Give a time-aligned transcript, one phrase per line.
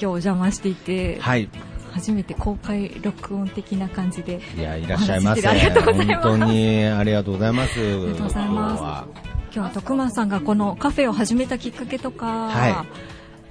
[0.00, 1.48] 日お邪魔していて、はい。
[1.92, 4.40] 初めて公開録音的な感じで。
[4.56, 5.46] いや、いらっしゃいませ。
[5.48, 7.80] ありがとうございます本当にありがとうございます。
[7.80, 9.30] ありがとうございます。
[9.52, 12.86] 今日は徳間さんがこのカフェを始めたきっかけとか、は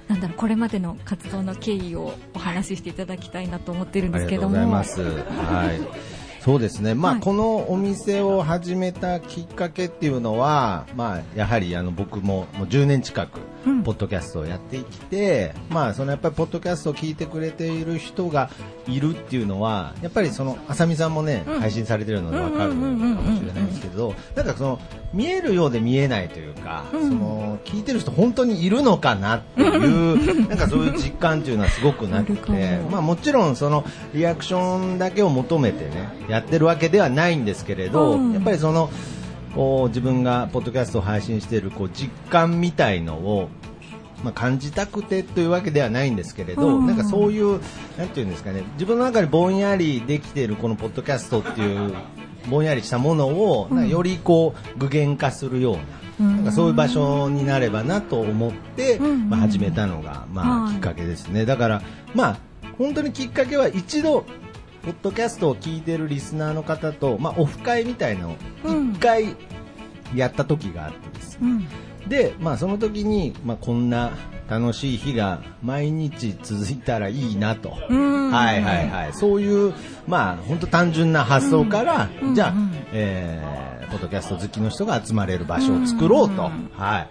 [0.08, 4.48] なんだろうこれまでの活動の経緯をお話ししていただきたいなと思ってるんありがとうですけども。
[4.48, 5.02] ございます。
[5.02, 6.10] はい。
[6.40, 6.94] そうですね。
[6.94, 13.42] まあ、はいこのお店を始めたきっかけっていうのは、まあ、やはりあの僕ももう10年近くうん
[13.84, 18.50] ポッドキャストをやってきて、まあ、そのやっぱりポッドキャストを聞いてくれている人が
[18.86, 21.60] いるっていうのは、やっぱりその浅見さんもね、うん。
[21.60, 24.80] 配信されてるのでわかるかもしれないですけど、なんかその
[25.12, 27.08] 見えるようで見えないというか、うん。
[27.08, 32.90] その聞いてる人本当にいるのかなっていう、なんかそういう実感っていうのはすごくなくて、も。
[32.90, 38.32] まあもちろんそのリアクションだけを求めてね、やってるわけではないんですけれど、うん。
[38.32, 38.90] やっぱりその、
[39.54, 43.48] こう自分がポッドキャストを配信しているこう実感みたいのを、
[44.22, 46.86] まあ、感じたくてというわけではないんですけれど、うん。
[46.86, 47.60] なんかそういう、
[47.96, 51.94] なんていうんですかね、自分の中でぼんやりできているこのポッドキャストっていう、
[52.48, 55.82] ぼんやりしたものを、なんかよりこう具現化するような、
[56.20, 56.36] うん。
[56.36, 59.28] なんかそういう場所になればなと思って、うん。
[59.28, 60.74] まあ、始めたのが、まあ、はい。
[60.74, 61.44] きっかけですね。
[61.44, 61.82] だから、
[62.14, 62.38] まあ、
[62.78, 64.24] 本当にきっかけは一度、
[64.82, 69.36] ポッドキャストを聞いてるリスナーの方と、まあ、オフ会みたいのをうん一回
[70.14, 74.10] やった時があってですねうんで、まあ、その時に、まあ、こんな
[74.48, 77.78] 楽しい日が毎日続いたらいいなと。
[77.88, 79.12] うんはいはいはい。
[79.12, 79.74] そういう、
[80.08, 86.46] まあ、本当単純な発想から、うんじゃあ、うんえー、ポッドキャスト好きの人が集まれる場所を作ろうと。
[86.46, 87.08] うんはい。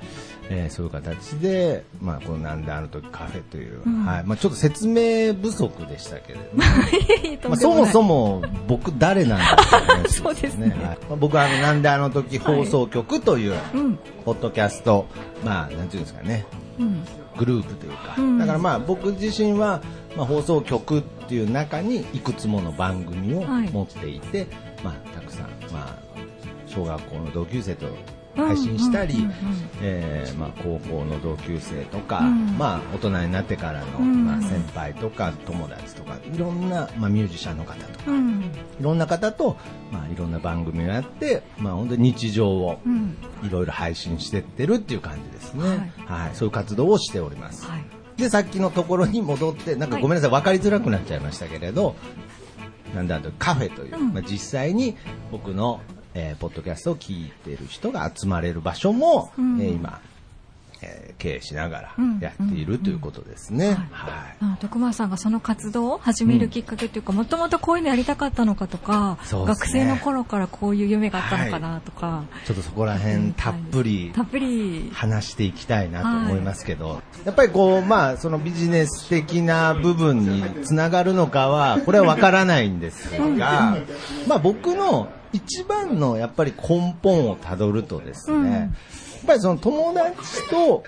[0.50, 4.06] えーそういう形で、まあ、このなんであの時カフェという、うん。
[4.06, 4.24] はい。
[4.26, 6.64] まあ、ちょっと説明不足でしたけれども、
[7.42, 10.70] とまあ、そもそもも僕誰なんだっ そうですね。
[10.70, 10.98] はい。
[11.08, 14.00] まあ僕はあのなんであの時放送局という、うん。
[14.26, 15.06] ポッドキャスト、
[15.46, 16.46] まあ、なんていうんですかね、
[16.80, 17.04] うん。
[17.38, 18.40] グループというか、うん。
[18.40, 19.82] だからまあ僕自身は、
[20.18, 23.70] まあ、放送局っていう中にいくつもの番組をはい。
[23.72, 24.48] 持っていて、
[24.84, 25.96] まあ、たくさん、まあ、
[26.66, 27.86] 小学校の同級生と
[28.36, 29.28] 配信したり、
[29.82, 32.58] えーまあ、高校の同級生とか、うん。
[32.58, 34.26] まあ、大人になってからの、うん。
[34.26, 38.52] まあ、先輩とか友達とかいろんな、まあ、ミュージシャンの方とか、うん。
[38.80, 39.58] いろんな方と、
[39.92, 43.18] まあ、いろんな番組をやって、まあ、本当に日常をうん。
[43.44, 45.94] いろいろ配信してってるっていう感じですね。
[46.06, 46.36] ははい。
[46.36, 47.66] そういう活動をしております。
[47.66, 47.86] はい。
[48.18, 51.96] で、さっきのところに戻って、なんかごめんなさい、分かりづらくなっちゃいましたけれど、
[52.94, 54.14] なんだとカフェという、うん。
[54.14, 54.98] まあ、実際に
[55.32, 55.80] 僕の、
[56.14, 59.62] えーポッドキャストを聞いてる人が集まれる場所も、うん。
[59.62, 60.02] えー今、
[60.82, 62.20] えー経営しながらうん。
[62.20, 63.74] やっているということですね。
[63.92, 64.38] はい。
[64.40, 69.46] あ徳間さんがその活動を始めるきっかけというか、もともとこういうのやりたかったのかとか、ね。
[69.46, 83.76] 学生の頃からこういう夢があったのかなとか、ちょっとそこら辺たっぷりたっぷり、話していきたいなと思いますけど、やっぱりこう、まあ、そのビジネス的な部分につながるのかは、これはわからないんですが、
[84.28, 88.76] まあ僕の一番のやっぱり根本をたどるとですね、うん
[89.20, 90.86] やっぱりその友達と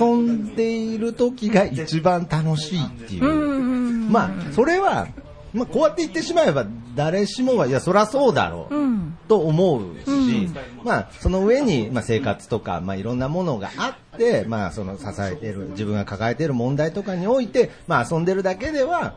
[0.00, 3.26] 遊んでいる時が一番楽しいっていう。
[3.26, 5.08] うんまあ、それは、
[5.52, 6.66] まあこうやって言ってしまえば
[6.96, 8.74] 誰しもは、いや、そりゃそうだろう。
[8.74, 19.16] うんと思うし、うんまあ、その上に、まあ、生活とか、まあ、いろんなものがあって、まあ、その支えている、自分が抱えている問題とかにおいて、まあ、遊んでるだけでは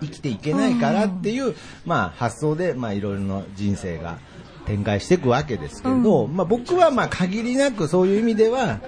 [0.00, 4.18] 生きていけないからっていう、まあ、発想で、まあ、いろいろな人生が
[4.66, 8.80] 展開していくわけですけど、まあ、僕は、まあ、限りなくそういう意味では、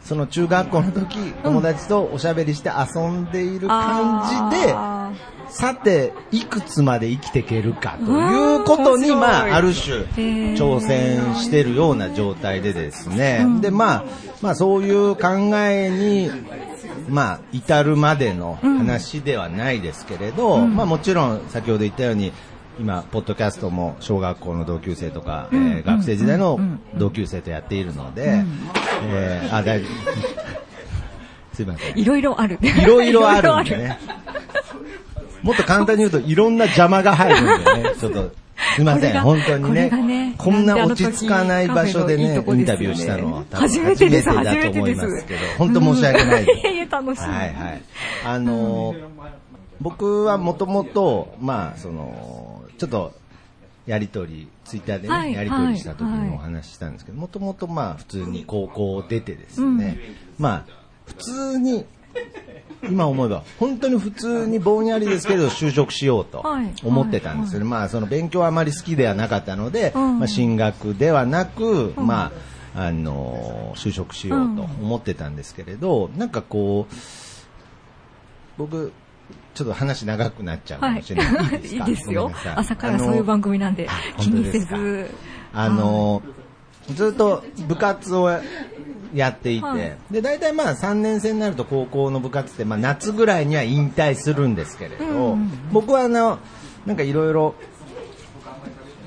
[0.00, 5.12] その中学校の時、友達とおしゃべりして遊んでいる感じで、あ
[5.52, 10.56] さて、いくつまで生きていけるかということに、うんまあ、ある面種、ー。
[10.56, 13.46] 挑戦してるような状態でですね。
[13.60, 14.04] で、まあ、
[14.40, 16.30] まあ、そういう考えに、
[17.08, 22.32] まあ、至るまでの話ではないですけれど、まあ、もちろん、先ほど言ったように、
[22.80, 26.58] 今、ポッドキャストも小学校の同級生とか、えー学生時代の
[26.96, 28.44] 同級生とやっているので、
[29.04, 29.62] えーあ。
[31.52, 31.98] すいません。
[31.98, 32.58] いろいろある。
[32.62, 33.98] いろいろあるんでね。
[35.42, 38.30] もっと簡単に言うと、いろんな邪魔が入るんでね、ちょっと、
[38.76, 46.58] すいません、本当にねねこんな落ち着かない場所でね、いいでねインタビューしたのは多分初めてです初めてだと思いますけど、本当申し訳ないです。
[46.60, 47.22] いやいや楽しい。
[47.22, 47.82] はいはい。
[48.24, 49.32] あのー
[49.82, 53.12] 僕はもともと、まあ、その、ちょっと、
[53.84, 59.98] やりとり、ツイッターでね、はいやりとりした時はいにもお話ししたんですけど、もともとまあ、普通に高校を出てですね、
[60.38, 60.72] まあ、
[61.04, 61.84] 普通に、
[62.82, 67.66] 今思えば、本当に普通にぼんやりですけど、就職しようとはい思ってたんですよね。
[67.66, 72.32] まあ、その勉強はあまり好きではなかったので、うんまあ、進学ではなく、ま
[72.74, 76.94] あ、あのー就職しようと思ってたんですけれど、なんかこう、
[78.58, 78.92] 僕、
[79.54, 81.34] ちょっと話長くなっちゃうかもしれない。
[81.34, 81.60] はい。
[81.66, 82.30] いいですよ。
[82.56, 85.10] 朝からそういう番組なんであ、気にせず。
[85.52, 86.22] あの、
[86.94, 88.30] ずっと部活を
[89.14, 96.38] やっていて、はいで、大体まあ3年生になると高校の部活って、まあ夏ぐらいには引退するんですけれど、うんうんうん僕はあの、
[96.86, 97.54] なんかいろいろ、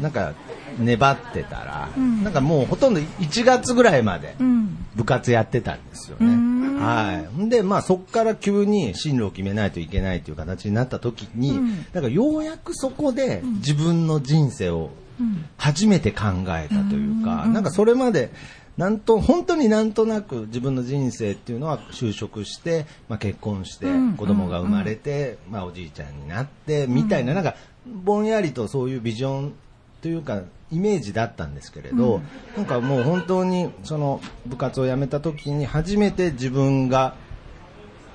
[0.01, 0.33] なんか
[0.79, 4.77] 粘ってたら、うんなんかもうほとんど1月ぐらいまでうん。
[4.95, 6.27] 部活やってたんですよね。
[6.27, 7.41] んはい。
[7.41, 15.45] んで、まあそこから急に進路を決めないといけないという形になった時に、うんなんかようやくそこで自分の人生をうん。
[15.57, 18.31] 初めて考えたというか、うんなんかそれまで、
[18.77, 27.55] なんと、本当になんとなく自分の人生っていうのは就職して、まあ結婚してうん、子供が生まれて、まあおじいちゃんになって、みたいな、なんか、
[27.85, 29.53] ぼんやりとそういうビジョン
[30.01, 30.41] というか、
[30.71, 32.23] イメージだったんですけれど、うん。
[32.57, 37.15] なんかもう本当に、その部活を辞めた時に初めて自分が、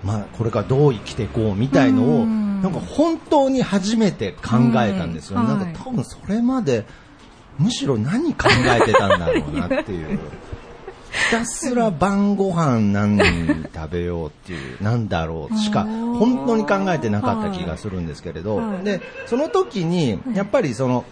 [0.05, 2.63] まあ、これからどう生きていこうみたいのを、うん。
[2.63, 6.85] なんか本当に初めて考えたんですよ、うんなんか多分それまで、
[7.59, 10.19] むしろ何考えてたんだろうなっていう。
[11.11, 13.19] ひたすら晩ご飯何
[13.75, 21.05] 食べようっていう、なんだろうしか、本当に考えてなかった気がするんですけれど、はいで、その時に、やっぱりその、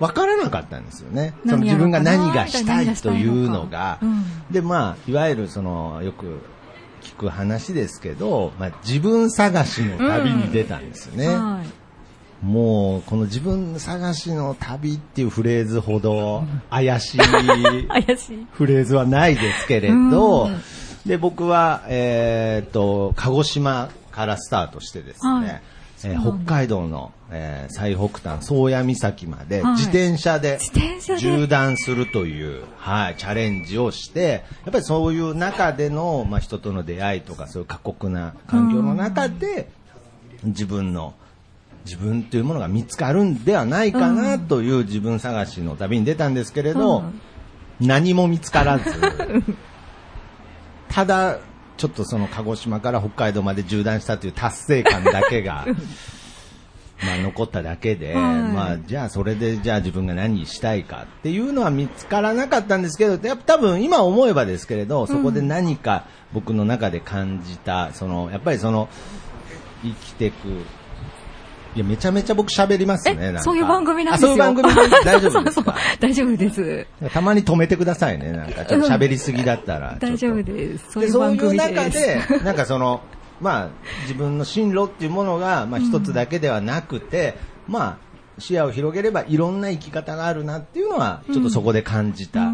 [0.00, 1.34] 分からなかったんですよね。
[1.46, 4.00] その自分が何がしたいというのが。
[4.50, 6.40] で、まあ、いわゆるその、よく
[7.02, 11.28] 聞く話ですけど、まあ、自分探しの旅に出たんですよね。
[11.28, 11.81] はい。
[12.42, 17.20] もう、この自分探しの旅っていうフレーズほど 怪しい。
[18.52, 20.60] フレーズはないですけれどうん、
[21.06, 25.42] で、僕は、えーっと、鹿児島からスタートしてですはい。
[25.42, 25.62] ね、
[26.04, 29.72] えー北海道の、えー最北端、宗谷岬まではい。
[29.74, 31.20] 自転車で自転車で？
[31.20, 39.68] 縦断するという、はい、チャレンジをして、やっぱりそういう中での、まあ、人との出会いとか、そういう過酷な環境の中で、
[40.42, 41.14] 自分の、
[41.84, 47.20] 自分というものが見つかるんではないかなという自分探しの旅に出たんですけれど、うん。
[47.80, 48.84] 何も見つからず、
[50.88, 51.38] ただ、
[51.76, 55.66] ちょっとその鹿児島から北海道まで縦断したという達成感だけが、
[57.04, 58.24] まあ残っただけで、はい。
[58.52, 68.88] まあじゃあそれでじゃあ自分が何したいかっていうのは見つからなかったんですけど、やっぱ多分今思えばですけれど、そこで何か僕の中で感じた、その、やっぱりその、
[69.82, 70.64] 生きていく、
[71.74, 74.32] いや、めちゃめちゃ僕喋りますね、なんえ、かそういう番組なんですよ。
[74.32, 76.86] あそういう番組で大丈夫です そうそうか大丈夫です。
[77.12, 78.32] たまに止めてくださいね。
[78.32, 79.96] なんか、ちょっと喋りすぎだったら。
[79.98, 80.44] 大丈夫す。
[80.44, 80.92] です。
[80.92, 82.28] そうで、いうそういう番組中です。
[82.28, 83.00] で、なんかその、
[83.40, 83.68] まあ、
[84.02, 87.36] 自分の進路っていうものが、まあ一つだけではなくて、
[87.66, 87.96] まあ、
[88.38, 92.50] 視野を広げればいろんな生き方があるなっていうのは、ちょっとそこで感じた。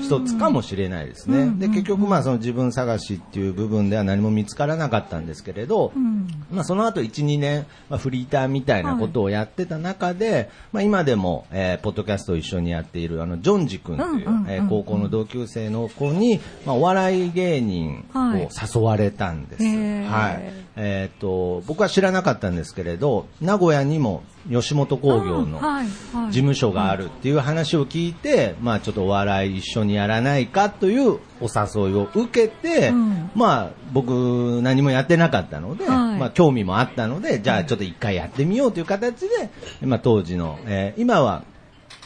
[0.00, 1.50] 一つかもしれないですね。
[1.58, 19.64] で、結局まあその自分探しっていう部分では何も見つからなかったんですけれど、うんまあその後1、2年、まあ、フリーターみたいなことをやってた中で、まあ今でも、えーポッドキャストを一緒にやっているあの、ジョンジ君という、うんうんうんえー高校の同級生の子に、まあお笑い芸人を誘われたんです。
[19.64, 20.52] はいはい。
[20.76, 33.30] えっ、と、僕は知らなかったんですけれど、名古屋にも吉本興業の事務所があるっていう話を聞いて、まあちょっとお笑い一緒にやらないかというお誘いを受けて、うん。
[33.34, 36.18] まあ僕何もやってなかったので、はい。
[36.18, 39.50] まあ興味もあったので、じゃあちょっと一回やってみようという形で、
[39.82, 41.44] まあ当時の、えー今は、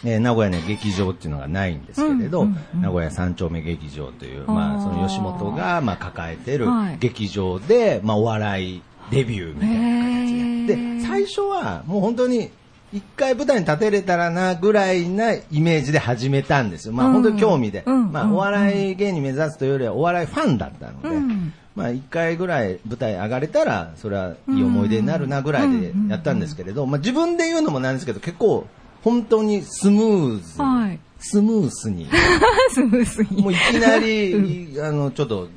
[0.05, 6.99] えー名古屋には劇場っていうのがないんですけれど、うんうんうん名古屋三丁目劇場という、まあその吉本がまあ抱えてるはい。
[6.99, 10.20] 劇場で、まあお笑いデビューみたいな形
[10.67, 10.77] で。
[10.77, 12.51] で、最初はもう本当に
[12.93, 16.93] 一回舞台に立てれたらなぐらいなイメージで始めたんですよ。
[16.93, 17.85] まあうん本当に興味で。
[17.87, 28.67] うんうんまあお笑い芸人目指すというよりはお笑いファンだったので、うんまあ一回ぐらい舞台上がれたら、それはいい思い出になるなぐらいでやったんですけれど、まあ自分で言うのもなんですけど、結構
[29.03, 32.09] 本当にスムーズ、はいスムースに、
[32.73, 33.43] スムースに。
[33.43, 35.49] もういきなり、あの、ちょっと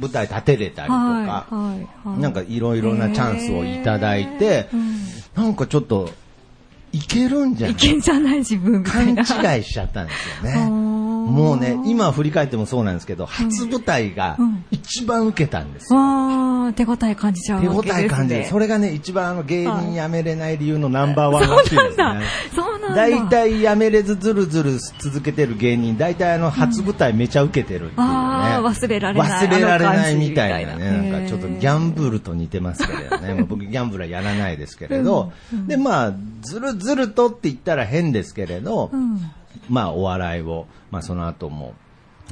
[0.00, 4.94] 舞台立てれたりとか、はいはいはいなんかいろいろなチャンスをいただいて、うん
[5.34, 6.10] なんかちょっと、
[6.92, 9.56] いけるんじゃないいけんじゃない自分みた勘いな。
[9.56, 10.70] 違いしちゃったんですよね。
[11.34, 15.98] もうね、今振り返ってもそうなんですけど、初舞台がうん一番受けたんですよ。
[15.98, 18.04] ああ、手応え感じちゃう手応わけですね。
[18.06, 18.44] え感じる。
[18.44, 21.96] それがね、一番あの芸人辞めれない理由のナンバーワンらしいですね。。
[22.54, 22.94] そうなんだ。
[22.94, 28.04] 大体辞めれずずるずる続けてる芸人、大体あの初舞台めちゃ受けてるっていうね。
[28.04, 30.90] 忘れられない忘れられないみたいなね。
[30.90, 33.34] ななんかちょっとギャンブルと似てますけれどね。
[33.34, 35.32] まあ僕ギャンブルはやらないですけれど。
[35.66, 36.12] で、まあ、
[36.42, 39.20] ずるずるとって言ったら変ですけれど、うん。
[39.68, 41.74] まあお笑いを、まあその後も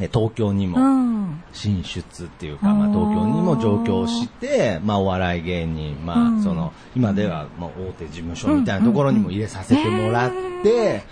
[0.00, 1.42] え東京にもうん。
[1.52, 6.42] 進出っていうか、まあ、東京にも上京して、まあ、お笑い芸人、まあ、うん。
[6.42, 11.02] その、今では、まあ、大手事務所みたいなところにも入れさせてもらって、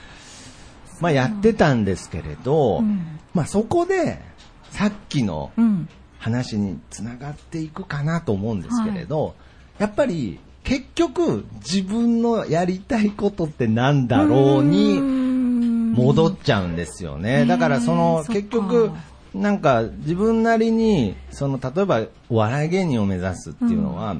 [1.00, 3.18] まあ、やってたんですけれど、うん。
[3.34, 4.22] まあ、そこで、
[4.70, 5.88] さっきのうん。
[6.18, 9.34] 話につながっていくかなと思うんですけれど、
[9.78, 15.00] やっぱり、結局、自分のやりたいことってなんだろうに、
[15.94, 17.42] 戻っちゃうんですよね。
[17.42, 17.48] うん。
[17.48, 18.90] だからその結局
[19.34, 24.16] なんか自分なりにその例えばお笑い芸人を目指すっていうのは、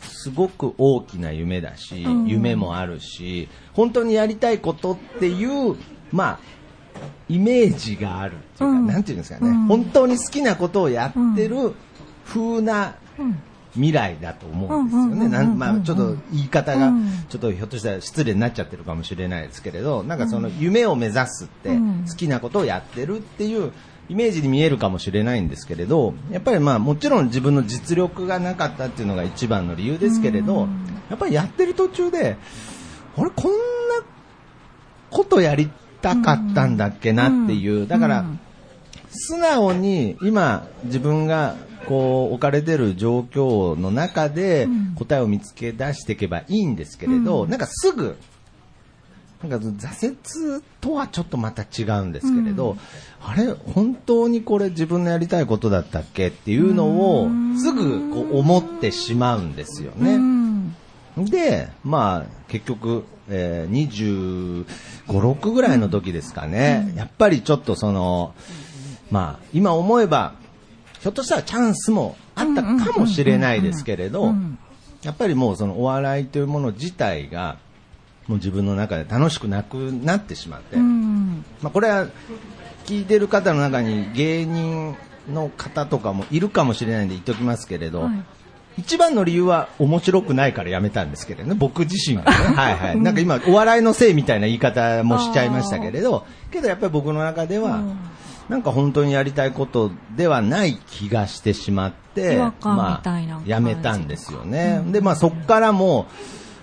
[0.00, 2.26] すごく大きな夢だし、うん。
[2.26, 5.76] 夢もあるし本当にやりたいことっていう
[6.12, 6.40] まあ
[7.28, 8.86] イメージがあるっていうか、うん。
[8.86, 9.66] なんていうんですかね、うん。
[9.66, 11.74] 本当に好きなことをやってる
[12.26, 13.38] 風なうん
[13.74, 15.28] 未来だと思うんですよね。
[15.28, 17.08] なんまあちょっと言い方がうん。
[17.28, 22.04] ちょっとひょっとしたら失礼になっちゃってるかもしれないですけれど、なんかその夢を目指すってうん。
[22.08, 23.72] 好きなことをやってるっていう
[24.08, 30.70] イメージに見えるかもしれないんですけれど、やっぱりまあもちろん自分の実力がなかったっていうのが一番の理由ですけれどうん、
[31.10, 32.36] やっぱりやってる途中で、
[33.16, 33.58] あれこんな
[35.10, 35.70] ことやり
[36.02, 38.40] たかったんだっけなっていう、だから、うん
[39.16, 41.54] 素直に今自分が
[41.86, 44.94] こう置かれてる状況の中でうん。
[44.94, 47.50] 答えを見つけ出していけばいいんですけれど、うん。
[47.50, 48.16] なんかすぐ
[49.42, 52.78] なんか挫折とはちょっとまた違うんですけれど、うん。
[53.22, 57.58] あれ本当にこれ自分のやりたいことだったっけっていうのをうん。
[57.58, 60.14] すぐこう思ってしまうんですよね。
[60.14, 60.74] うん。
[61.16, 64.66] で、まあ、結局、えー、25、
[65.06, 68.34] 6ぐらいの時ですかね、やっぱりちょっとその、
[69.10, 70.34] まあ、今思えば、
[71.04, 74.58] ひょっとしたらチャンスもあったかもしれないですけれどうん、
[75.02, 77.58] やっぱりもうそのお笑いというもの自体が、
[78.26, 82.06] もう自分の中で楽しくなくなってしまって、うんまあ、これは
[82.86, 84.96] 聞いてる方の中に芸人
[85.30, 88.24] の方とかもいるかもしれないんで言っておきますけれど、はい。
[88.78, 92.30] 一番の理由は面白くないからやめたんですけどね、 僕自身がね。
[92.30, 92.98] はいはい。
[92.98, 97.98] なんか今、お笑いのせいみたいな言い方もしちゃいましたけれど、けどやっぱり僕の中では、うん
[98.48, 104.82] なんか本当にやりたいことではない気がしてしまって、まあやめたんですよね。
[104.90, 106.06] で、まあそこからも、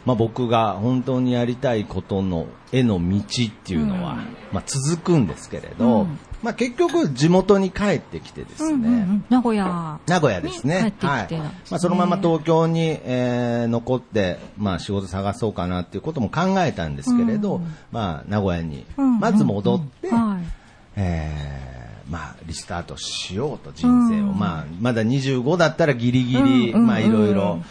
[0.05, 4.17] まあ僕が本当にやりたいことのへの道っていうのは、うん。
[4.51, 6.19] まあ続くんですけれど、うん。
[6.43, 9.25] まあ結局地元に帰ってきてですね、うんうんうん。
[9.29, 9.99] 名古屋。
[10.07, 10.93] 名古屋ですね。
[10.99, 11.33] はい。
[11.35, 17.75] まあ、そのまま東京に、えー残って、まあ、仕事探そうかなっていうことも考えたんですけれど、うん。
[17.91, 20.60] まあ、名古屋にうんまず戻って、はい
[20.95, 24.37] えーまあ、リスタートしようと人生を、うん。
[24.37, 27.61] まあ、まだ25だったらギリギリ、まあ、いろいろ、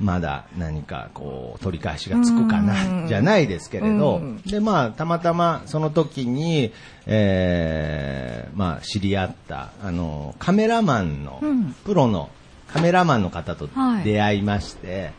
[0.00, 3.08] まだ何かこう取り返しがつくかな、うん。
[3.08, 4.42] じゃないですけれど、うん。
[4.42, 6.72] でまあたまたまその時に、
[7.06, 11.72] えーまあ知り合ったあのカメラマンの、うん。
[11.84, 12.30] プロの
[12.72, 14.04] カメラマンの方とはい。
[14.04, 15.10] 出会いまして、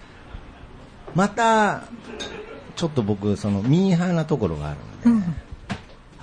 [1.14, 1.82] また
[2.78, 5.26] ちょっと僕そのミーハーなところがあるんで、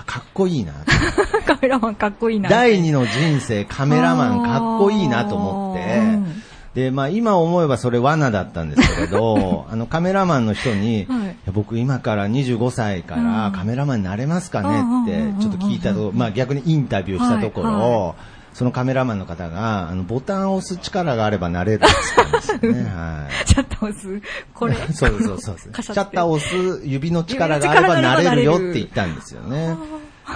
[0.07, 0.73] かっこいいな。
[0.73, 0.79] と
[1.47, 2.49] カメラマンかっこいいな。
[2.49, 6.43] 第二の人生カメラマンかっこいいなと思って、うん
[6.77, 11.51] で、まあ今思えばそれ罠だったんですけれど、 あのカメラマンの人に、はい。
[11.51, 13.53] 僕今から25歳からうん。
[13.53, 18.15] カメラマンになれますかねうんってちょっと聞いたとまあ逆にインタビューしたところ、はいは
[18.57, 21.87] そのカメラマンの方が、あのボタンを押す力があればなれるって
[22.17, 22.91] 言ったんですよね。
[22.91, 23.47] はい。
[23.49, 24.23] シャッター押す。
[24.55, 24.75] これ？
[24.95, 29.77] そうそうそうシャッターを押す指の力があればなれるよって言ったんですよね。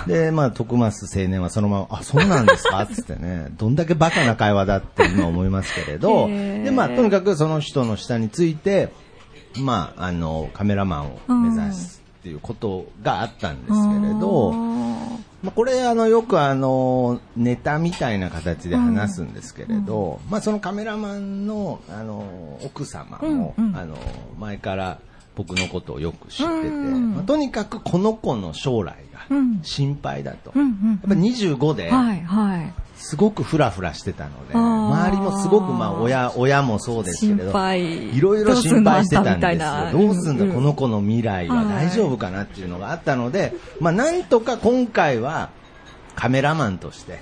[0.07, 2.87] で、まあ、徳増青年はそのまま、あ、そうなんですか？
[2.87, 8.93] つってね、 どんだけバカな会話だって今思いますけれど、で、まあ、とにかくその人の下について、
[9.59, 14.55] まあ、あの、カメラマンを目指すっていうことがあったんですけれど、
[15.43, 23.77] まあ、これあのよくあのネタみたいな形で話すんですけれど、まあ、そのカメラマンのあの奥様も、うんうん。
[23.77, 23.97] あの
[24.39, 25.01] 前から
[25.37, 27.15] 僕のことをよく知ってて、うん。
[27.15, 29.61] まあ、とにかくこの子の将来がうん。
[29.63, 32.73] 心配だと、うんうんやっぱ25ではい、はい。
[33.03, 37.75] すごくフラフラしてたので、周りもすごくまあ親親もそうですけれど。
[37.75, 39.91] いろいろ心配してたんですよ。
[39.93, 45.49] どどううすんだ、この子の未来は大丈夫かなっていうのがあったので、まあなんとか今回は
[46.15, 47.21] カメラマンとして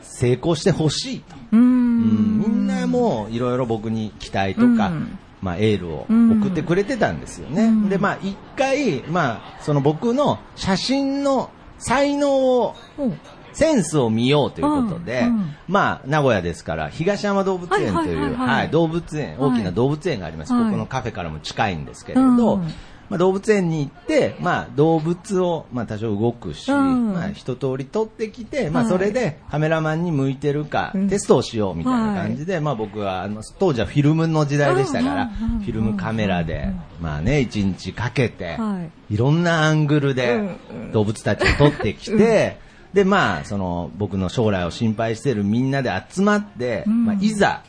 [0.00, 1.36] 成功してほしいと。
[1.52, 2.38] うんん。
[2.40, 7.64] みんなもういろいろ僕に期待とか、うんまあエールを送ってくれてたんですよね。
[7.64, 13.12] うんで、まあ一回、まあその僕の写真の才能をお
[13.52, 15.56] センスを見ようということで、うんうん。
[15.68, 20.52] まあ、名古屋ですから、東山動物園という、はい動物園、大きな動物園があります。
[20.52, 20.64] はい。
[20.64, 22.68] ここのカフェからも近いんですけれど、うん。
[23.12, 27.12] まあ、動物園に行って、まあ、動物を、まあ、多少動くし、うん。
[27.12, 28.92] まあ、一通り撮ってきて、まあ、はい。
[28.92, 31.08] それでカメラマンに向いてるか、うん。
[31.10, 35.62] テストをしようみたいな感じで、まあ、僕は、あの、当時はフィルムの時代でしたから、うんうんうんうん。
[35.62, 36.70] フィルムカメラで、
[37.02, 38.80] まあね、一日かけて、は
[39.10, 39.14] い。
[39.14, 40.92] いろんなアングルうんでうん。
[40.92, 42.58] 動物たちを撮ってきて、
[42.92, 47.04] で、まあ、その、僕の将来を心配してるみんなで集まって、うん。
[47.06, 47.62] まあ、いざ、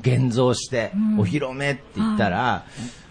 [0.00, 1.20] 現像してう、ん。
[1.20, 2.64] お披露目って言ったら、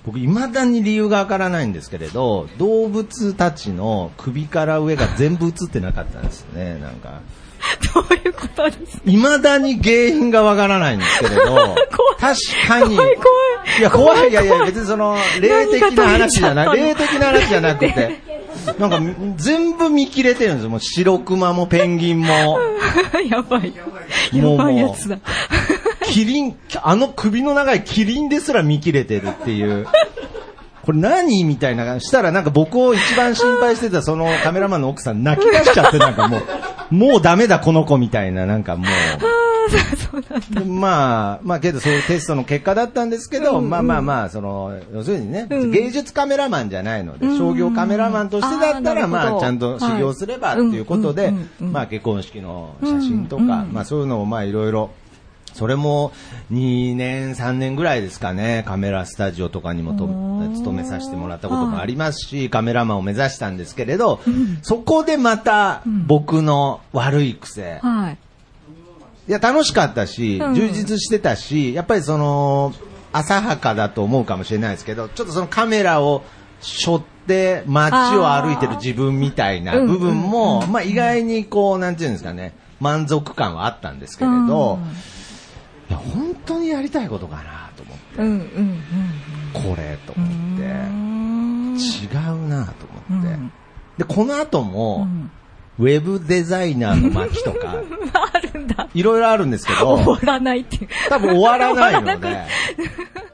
[0.06, 7.22] 僕、未だに理由がわからないんですけれど、動物たちの首から上が全部映ってなかったんですよね、なんか。
[7.94, 11.76] どういうことです未だに原因がわからないんですけれど、
[12.18, 12.38] 確
[12.68, 13.80] かに、怖い怖い。
[13.80, 18.22] いや、怖い、いやいや、別にその、霊的な話じゃない、霊的な話じゃなくて、
[18.80, 19.00] なんか、
[19.38, 20.70] 全部見切れてるんですよ。
[20.70, 22.60] もう、白熊もペンギンも、
[23.30, 23.74] やばい。
[24.34, 25.18] やばいやつだ。
[26.04, 29.88] キリン、あの首の長いキリンですら見切れてるっていう。
[30.84, 32.00] これ何みたいな。
[32.00, 36.40] したらなんか僕を一番心配してたそのカメラマンの奥さん泣き出しちゃってなんかも
[36.92, 38.88] う、もうダメだこの子みたいななんかもう。
[39.98, 40.66] そうなんだ。
[40.66, 43.70] まあ、まあけどそういうテストの結果だったんですけど、うんうん。
[43.70, 45.72] まあまあまあ、その、要するにね、うん。
[45.72, 51.38] 芸術カメラマンじゃないので、うん商業カメラマンとしてだったら、まあちゃんと修行すればっていうことではいうん。
[51.38, 51.74] うんうんう、ん。
[51.74, 54.90] まあ結婚式の写真とか、うんうんまあそういうのをまあいろいろ、
[55.54, 56.12] それも
[56.52, 64.20] 2年、3年ぐらいですかね、カメラスタジオとかにも勤めさせてもらったこともありますし、カメラマンを目指したんですけれど、
[64.62, 68.18] そこでまた僕の悪い癖、はい。
[69.30, 70.56] いや、楽しかったし、うん。
[70.56, 72.74] 充実してたし、やっぱりその、
[73.14, 76.24] 浅はかだと思うかもしれないですけど、ちょっとそのカメラを
[76.62, 84.80] 背負って街を歩いてる自分みたいな部分も、まあ意外にこう、なんていうんですかね、満足感はあったんですけれど、
[85.90, 88.84] いや、本当にやりたいことかなと思って、うんうんうん
[89.54, 90.24] これとうん。
[90.24, 91.78] 思って、うん。
[91.78, 92.08] 違
[92.46, 93.36] うなとう思って。
[93.36, 93.52] ん。
[93.98, 95.32] で、この後うも、ん
[95.80, 97.78] ウェブデザイナーの街とか、
[98.34, 98.90] あるんだ。
[98.94, 100.90] いろいろあるんですけど、終わらないっていう。
[101.08, 103.29] 多分終わらないの終わらで、